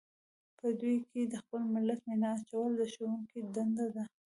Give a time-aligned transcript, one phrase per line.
[0.59, 4.03] په دوی کې د خپل ملت مینه اچول د ښوونکو دنده ده.